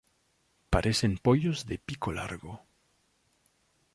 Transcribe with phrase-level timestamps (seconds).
[0.73, 2.53] Parecen pollos de pico largo.